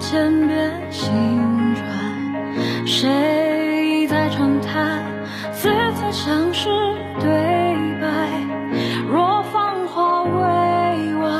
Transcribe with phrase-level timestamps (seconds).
[0.00, 1.10] 千遍心
[1.74, 5.02] 转，谁在长叹？
[5.52, 6.68] 字字像是
[7.20, 7.28] 对
[8.00, 8.06] 白。
[9.10, 11.32] 若芳华未完，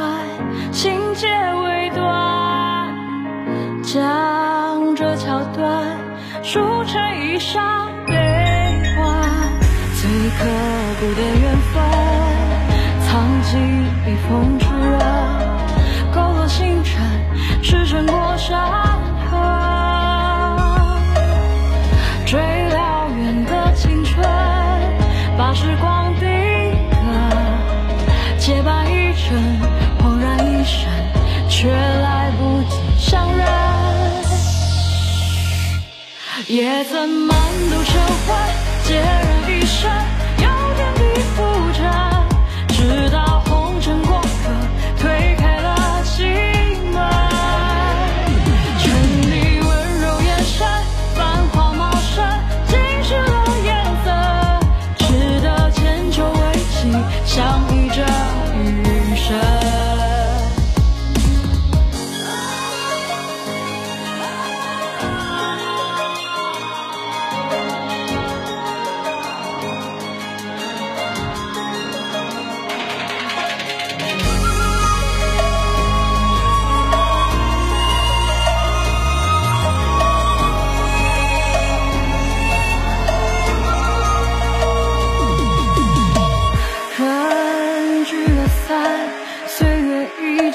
[0.73, 1.27] 情节
[1.65, 2.95] 未断，
[3.83, 5.99] 将这桥段
[6.43, 8.15] 书成一沙悲
[8.97, 9.05] 欢。
[10.01, 10.45] 最刻
[11.01, 11.83] 骨的缘分，
[13.07, 13.53] 藏进
[14.05, 15.44] 笔锋之刃。
[16.49, 17.01] 星辰，
[17.63, 18.61] 驰骋过山
[19.31, 19.37] 河，
[22.27, 24.23] 追燎原的青春，
[25.39, 26.29] 把时光定
[26.91, 26.97] 格。
[28.39, 29.61] 洁白一尘，
[29.99, 30.87] 恍然一瞬，
[31.49, 33.47] 却来不及相认。
[36.47, 37.39] 也曾满
[37.71, 38.37] 肚愁恨，
[38.85, 39.03] 孑然
[39.49, 39.91] 一身，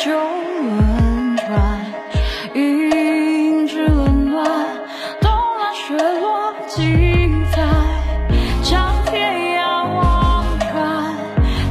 [0.02, 1.50] 旧轮转，
[2.56, 4.46] 银枝冷暖，
[5.20, 7.68] 冬来雪落几载，
[8.64, 10.72] 将天涯望穿，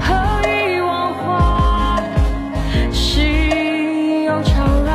[0.03, 2.03] 何以忘怀？
[2.93, 4.93] 心有悄然，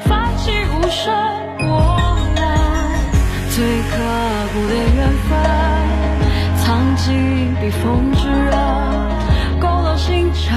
[0.00, 1.10] 泛起无声
[1.56, 1.66] 波
[2.36, 2.44] 澜，
[3.48, 3.96] 最刻
[4.52, 5.30] 骨的缘分，
[6.58, 8.52] 藏进笔风之刃，
[9.58, 10.52] 勾勒星辰，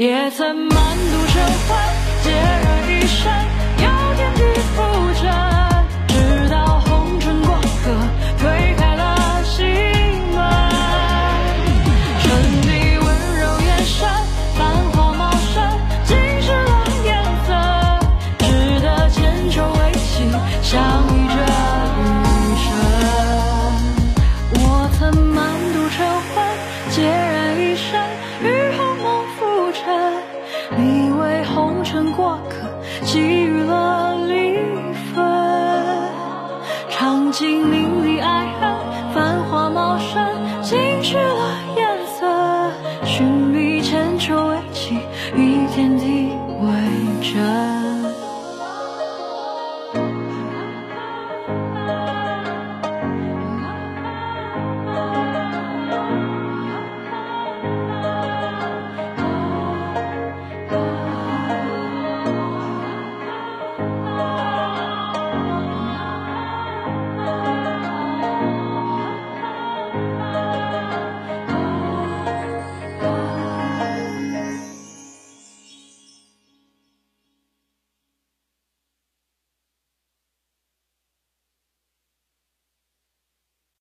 [0.00, 2.59] 也曾满肚愁烦，
[37.40, 38.69] 经历历爱恨